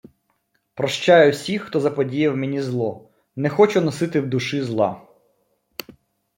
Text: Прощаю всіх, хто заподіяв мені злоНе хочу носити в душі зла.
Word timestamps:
Прощаю 0.73 1.31
всіх, 1.31 1.63
хто 1.63 1.79
заподіяв 1.79 2.37
мені 2.37 2.61
злоНе 2.61 3.49
хочу 3.49 3.81
носити 3.81 4.21
в 4.21 4.29
душі 4.29 4.61
зла. 4.61 5.01